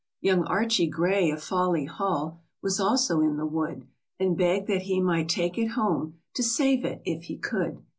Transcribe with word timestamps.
Young 0.19 0.45
Archie 0.45 0.87
Gray, 0.87 1.29
of 1.29 1.43
Fawley 1.43 1.85
Hall, 1.85 2.41
Was 2.63 2.79
also 2.79 3.21
in 3.21 3.37
the 3.37 3.45
wood, 3.45 3.85
And 4.19 4.35
begged 4.35 4.65
that 4.65 4.81
he 4.81 4.99
might 4.99 5.29
take 5.29 5.59
it 5.59 5.73
home 5.77 6.17
To 6.33 6.41
save 6.41 6.83
it, 6.83 7.03
if 7.05 7.25
he 7.25 7.37
could. 7.37 7.83